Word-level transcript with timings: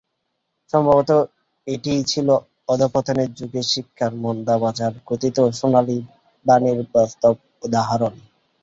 সম্ভবত 0.73 1.11
এটিই 1.67 2.01
ছিল 2.03 2.27
অধঃপতনের 2.69 3.29
যুগে 3.33 3.61
শিক্ষার 3.71 4.13
মন্দা 4.23 4.55
বাজার 4.63 4.93
কথিত 5.07 5.37
সোনালি 5.59 5.97
বাণীর 6.45 6.79
বাস্তব 6.93 7.33
উদাহরণ। 7.63 8.13